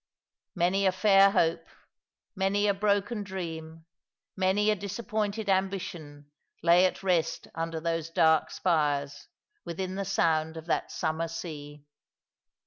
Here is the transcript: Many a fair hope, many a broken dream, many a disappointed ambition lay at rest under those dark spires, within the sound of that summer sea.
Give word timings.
Many 0.55 0.87
a 0.87 0.91
fair 0.91 1.29
hope, 1.29 1.67
many 2.35 2.65
a 2.65 2.73
broken 2.73 3.21
dream, 3.21 3.85
many 4.35 4.71
a 4.71 4.75
disappointed 4.75 5.47
ambition 5.47 6.31
lay 6.63 6.87
at 6.87 7.03
rest 7.03 7.47
under 7.53 7.79
those 7.79 8.09
dark 8.09 8.49
spires, 8.49 9.27
within 9.63 9.93
the 9.97 10.03
sound 10.05 10.57
of 10.57 10.65
that 10.65 10.89
summer 10.91 11.27
sea. 11.27 11.83